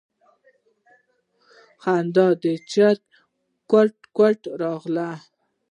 [1.83, 3.17] خندا د چرگې
[3.69, 5.09] کوټ کوټ راغله.